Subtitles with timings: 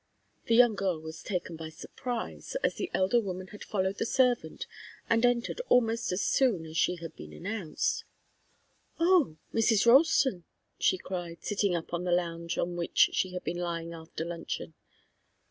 [0.45, 4.65] The young girl was taken by surprise, as the elder woman had followed the servant
[5.07, 8.05] and entered almost as soon as she had been announced.
[8.99, 9.85] "Oh Mrs.
[9.85, 10.45] Ralston!"
[10.79, 14.73] she cried, sitting up on the lounge on which she had been lying after luncheon.